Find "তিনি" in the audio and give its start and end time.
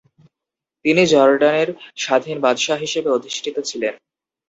0.85-1.01